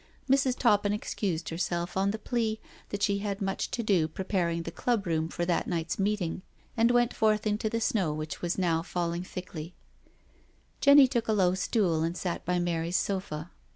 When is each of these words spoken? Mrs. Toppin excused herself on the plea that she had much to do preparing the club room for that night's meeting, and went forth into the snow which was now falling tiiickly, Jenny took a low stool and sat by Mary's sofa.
Mrs. 0.27 0.57
Toppin 0.57 0.93
excused 0.93 1.49
herself 1.49 1.95
on 1.95 2.09
the 2.09 2.17
plea 2.17 2.59
that 2.89 3.03
she 3.03 3.19
had 3.19 3.39
much 3.39 3.69
to 3.69 3.83
do 3.83 4.07
preparing 4.07 4.63
the 4.63 4.71
club 4.71 5.05
room 5.05 5.29
for 5.29 5.45
that 5.45 5.67
night's 5.67 5.99
meeting, 5.99 6.41
and 6.75 6.89
went 6.89 7.13
forth 7.13 7.45
into 7.45 7.69
the 7.69 7.79
snow 7.79 8.11
which 8.11 8.41
was 8.41 8.57
now 8.57 8.81
falling 8.81 9.21
tiiickly, 9.21 9.73
Jenny 10.79 11.07
took 11.07 11.27
a 11.27 11.33
low 11.33 11.53
stool 11.53 12.01
and 12.01 12.17
sat 12.17 12.43
by 12.45 12.57
Mary's 12.57 12.97
sofa. 12.97 13.51